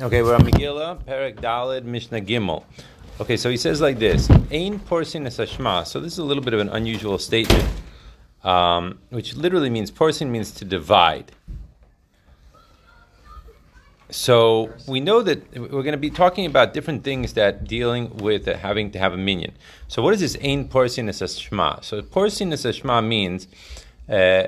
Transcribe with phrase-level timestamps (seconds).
[0.00, 2.62] Okay, we're on Megillah, Perek Dalid, Mishnah Gimel.
[3.20, 5.84] Okay, so he says like this: Ein porsin es hashma.
[5.84, 7.68] So this is a little bit of an unusual statement,
[8.44, 11.32] um, which literally means porsin means to divide.
[14.08, 18.46] So we know that we're going to be talking about different things that dealing with
[18.46, 19.52] having to have a minyan.
[19.88, 21.82] So what is this ein porsin es hashma?
[21.82, 23.48] So porsin es hashma means.
[24.08, 24.44] Uh,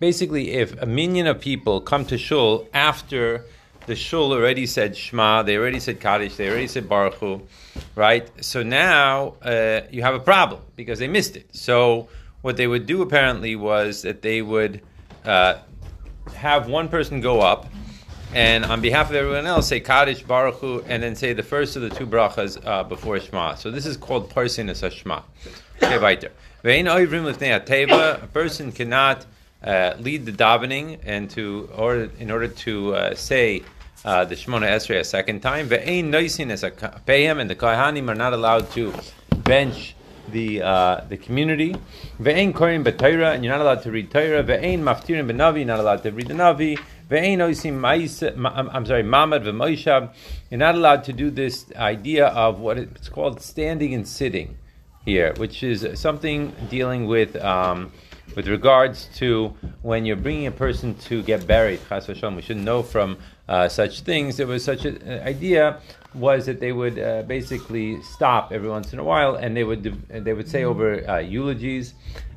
[0.00, 3.44] basically, if a minyan of people come to shul after
[3.86, 7.42] the shul already said Shema, they already said Kaddish, they already said Baruch Hu,
[7.96, 8.28] right?
[8.44, 11.54] So now uh, you have a problem because they missed it.
[11.54, 12.08] So
[12.42, 14.82] what they would do apparently was that they would
[15.24, 15.58] uh,
[16.34, 17.66] have one person go up
[18.34, 21.76] and on behalf of everyone else say Kaddish, Baruch Hu, and then say the first
[21.76, 23.56] of the two brachas uh, before Shema.
[23.56, 25.20] So this is called Parsin as Shema.
[25.82, 26.32] Okay, weiter.
[26.64, 29.26] A person cannot
[29.64, 33.62] uh, lead the davening and to or in order to uh, say
[34.04, 35.68] uh, the Shemona Esrei a second time.
[35.68, 38.92] Ve'ein noisin a payim and the kohanim are not allowed to
[39.38, 39.94] bench
[40.28, 41.76] the uh, the community.
[42.20, 44.42] Ve'ein korim b'Torah and you're not allowed to read Torah.
[44.42, 46.78] Ve'ein maftirin b'Navi, not allowed to read the Navi.
[47.08, 47.40] Ve'ein
[48.72, 50.12] I'm sorry, mamad v'moishab.
[50.50, 54.56] You're not allowed to do this idea of what it's called standing and sitting
[55.04, 57.36] here, which is something dealing with.
[57.36, 57.92] Um,
[58.36, 62.56] with regards to when you're bringing a person to get buried, chas v'shalom, we should
[62.56, 64.36] know from uh, such things.
[64.36, 65.80] There was such an idea
[66.14, 69.82] was that they would uh, basically stop every once in a while, and they would
[70.08, 71.94] they would say over uh, eulogies,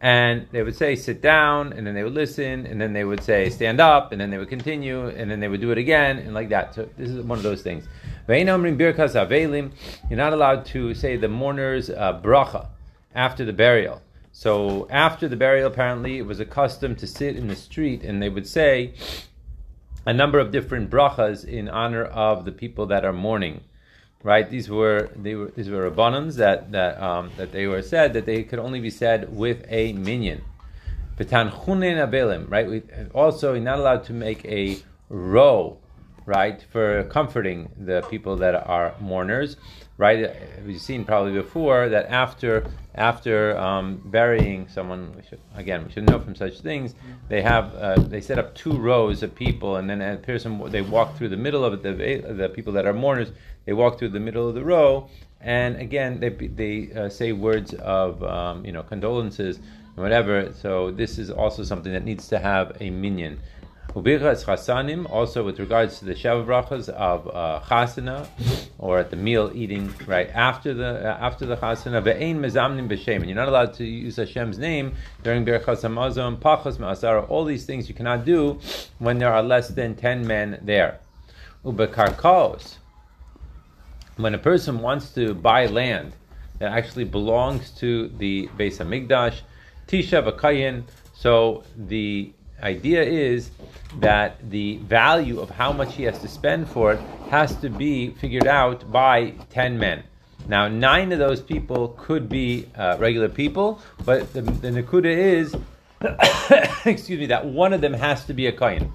[0.00, 3.22] and they would say sit down, and then they would listen, and then they would
[3.22, 6.18] say stand up, and then they would continue, and then they would do it again,
[6.18, 6.74] and like that.
[6.74, 7.88] So this is one of those things.
[8.28, 12.66] You're not allowed to say the mourner's uh, bracha
[13.14, 14.02] after the burial.
[14.38, 18.22] So after the burial, apparently, it was a custom to sit in the street and
[18.22, 18.92] they would say
[20.04, 23.62] a number of different brachas in honor of the people that are mourning.
[24.22, 24.48] Right?
[24.50, 28.26] These were they were these were rabbanans that that um, that they were said that
[28.26, 30.42] they could only be said with a minyan.
[31.18, 32.68] Right?
[32.68, 32.82] We,
[33.14, 34.76] also, you're not allowed to make a
[35.08, 35.78] row
[36.26, 39.56] right, for comforting the people that are mourners,
[39.96, 40.34] right?
[40.66, 42.66] We've seen probably before that after
[42.96, 46.94] after um, burying someone, we should, again, we should know from such things.
[47.28, 50.82] They have uh, they set up two rows of people, and then a person they
[50.82, 51.82] walk through the middle of it.
[51.82, 53.32] The, the people that are mourners,
[53.64, 55.08] they walk through the middle of the row,
[55.40, 60.52] and again they they uh, say words of um, you know condolences and whatever.
[60.52, 63.38] So this is also something that needs to have a minyan.
[63.96, 68.28] Ubirchas chasanim, also with regards to the Sheva brachas of uh, chasana,
[68.76, 72.02] or at the meal eating right after the uh, after the chasana.
[72.04, 76.76] Ve'ein mezamnim b'shem, and you're not allowed to use Hashem's name during birchas hamazon, pachas
[76.76, 77.26] ma'asara.
[77.30, 78.60] All these things you cannot do
[78.98, 81.00] when there are less than ten men there.
[81.64, 82.74] Ubekarkaos,
[84.18, 86.12] when a person wants to buy land
[86.58, 89.40] that actually belongs to the Beis Hamikdash,
[89.88, 90.84] tisha v'kayin.
[91.14, 93.50] So the idea is
[93.98, 97.00] that the value of how much he has to spend for it
[97.30, 100.02] has to be figured out by 10 men.
[100.48, 105.56] Now, nine of those people could be uh, regular people, but the, the Nakuda is,
[106.84, 108.92] excuse me, that one of them has to be a Kayan.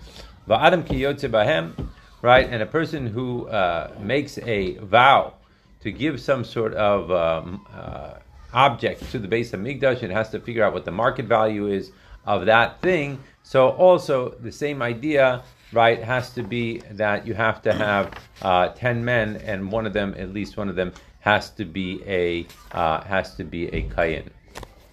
[0.50, 1.90] Adam bahem,
[2.22, 2.48] right?
[2.50, 5.34] And a person who uh, makes a vow
[5.82, 8.14] to give some sort of um, uh,
[8.54, 11.68] object to the base of Hamikdash and has to figure out what the market value
[11.68, 11.92] is
[12.26, 13.20] of that thing.
[13.44, 15.44] So also the same idea,
[15.74, 19.94] right, has to be that you have to have uh, ten men, and one of
[19.94, 23.84] them, at least one of them, has to be a uh, has to be a
[23.84, 24.30] kayin.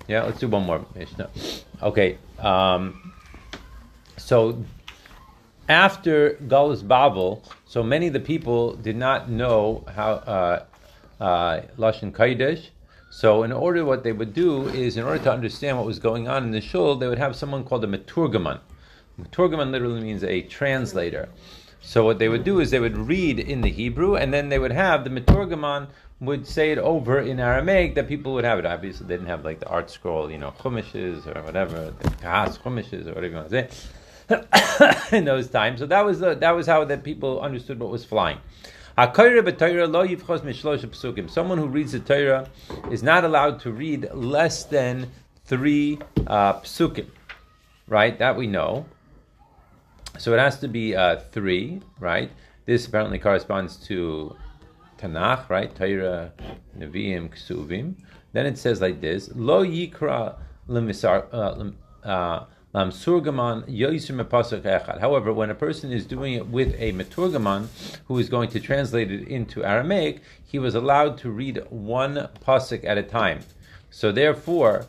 [0.09, 1.31] Yeah, let's do one more Mishnah.
[1.83, 3.13] Okay, um,
[4.17, 4.65] so
[5.69, 10.65] after Galus Babel, so many of the people did not know how uh,
[11.21, 12.71] uh, Lashon Kodesh
[13.11, 16.29] so, in order, what they would do is, in order to understand what was going
[16.29, 18.61] on in the shul, they would have someone called a meturgaman.
[19.21, 21.29] Meturgaman literally means a translator.
[21.81, 24.59] So, what they would do is they would read in the Hebrew, and then they
[24.59, 25.89] would have the meturgaman
[26.21, 28.67] would say it over in Aramaic that people would have it.
[28.67, 33.07] Obviously, they didn't have like the ArtScroll, you know, chumishes or whatever, the kahas chumishes
[33.07, 33.69] or whatever you want to
[34.29, 35.79] say in those times.
[35.79, 38.39] So that was the, that was how that people understood what was flying.
[38.99, 39.15] Someone
[41.59, 42.51] who reads the Torah
[42.91, 45.09] is not allowed to read less than
[45.45, 47.07] three uh, psukim,
[47.87, 48.19] right?
[48.19, 48.87] That we know.
[50.19, 52.33] So it has to be uh, three, right?
[52.67, 54.37] This apparently corresponds to
[54.99, 55.73] Tanakh, right?
[55.73, 56.33] Torah,
[56.77, 57.95] Nevi'im, Ksuvim.
[58.33, 60.35] Then it says like this: Lo yikra
[60.69, 61.73] lemisar
[62.03, 62.93] uh, However,
[65.33, 67.69] when a person is doing it with a meturgaman
[68.07, 72.85] who is going to translate it into Aramaic, he was allowed to read one pasuk
[72.85, 73.41] at a time.
[73.91, 74.87] So therefore,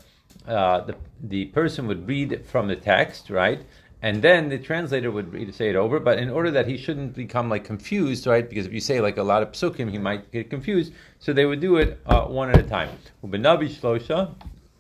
[0.48, 3.62] uh, the the person would read from the text, right?
[4.02, 7.16] And then the translator would read, say it over, but in order that he shouldn't
[7.16, 8.50] become like confused, right?
[8.50, 10.94] Because if you say like a lot of psukim, he might get confused.
[11.20, 12.90] So they would do it uh, one at a time.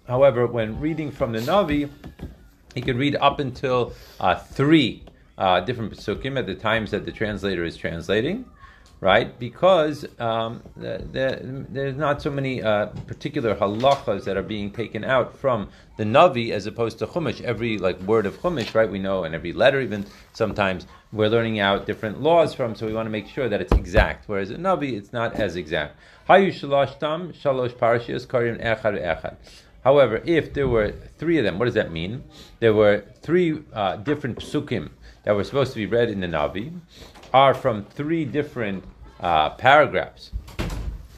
[0.07, 1.89] However, when reading from the Navi,
[2.73, 5.03] he could read up until uh, three
[5.37, 8.45] uh, different psukim at the times that the translator is translating
[9.01, 9.37] right?
[9.39, 15.03] Because um, the, the, there's not so many uh, particular halachas that are being taken
[15.03, 17.41] out from the Navi as opposed to Chumash.
[17.41, 18.89] Every like word of Chumash, right?
[18.89, 22.75] We know, and every letter, even sometimes we're learning out different laws from.
[22.75, 24.27] So we want to make sure that it's exact.
[24.27, 25.97] Whereas in Navi, it's not as exact.
[26.27, 29.35] Hayu shalosh tam shalosh parashiyos karim echad echad.
[29.83, 32.23] However, if there were three of them, what does that mean?
[32.59, 34.89] There were three uh, different psukim
[35.23, 36.77] that were supposed to be read in the Navi,
[37.33, 38.83] are from three different
[39.19, 40.31] uh, paragraphs.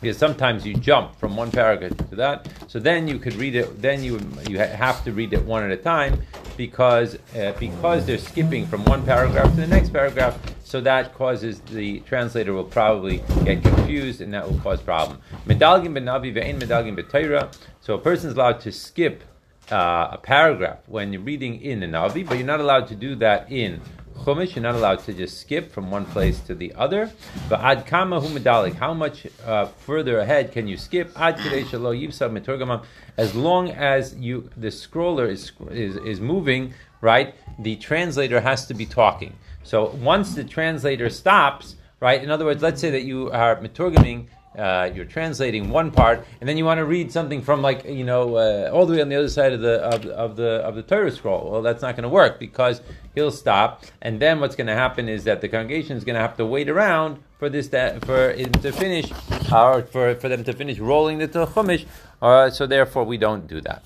[0.01, 3.81] Because sometimes you jump from one paragraph to that, so then you could read it.
[3.81, 4.19] Then you
[4.49, 6.23] you have to read it one at a time,
[6.57, 10.39] because uh, because they're skipping from one paragraph to the next paragraph.
[10.71, 15.19] So that causes the translator will probably get confused, and that will cause problem.
[15.45, 17.53] Medalgin benavi ve'in medalgin.
[17.81, 19.21] So a person is allowed to skip
[19.69, 23.15] uh, a paragraph when you're reading in the Navi, but you're not allowed to do
[23.15, 23.81] that in
[24.19, 27.12] Chumash, you're not allowed to just skip from one place to the other.
[27.50, 31.12] But ad kama humedalik, how much uh, further ahead can you skip?
[31.19, 32.85] Ad shalo yivsa meturgaman,
[33.18, 37.36] as long as you the scroller is, is is moving, right?
[37.59, 39.36] The translator has to be talking.
[39.63, 42.24] So once the translator stops, right?
[42.24, 44.27] In other words, let's say that you are meturgaming
[44.57, 48.03] uh, you're translating one part, and then you want to read something from like you
[48.03, 50.75] know uh, all the way on the other side of the of, of the of
[50.75, 51.50] the Torah scroll.
[51.50, 52.81] Well, that's not going to work because
[53.15, 56.21] he'll stop, and then what's going to happen is that the congregation is going to
[56.21, 59.09] have to wait around for this for him to finish,
[59.54, 61.86] or for, for them to finish rolling the Chumash.
[62.21, 63.83] Uh, so therefore, we don't do that.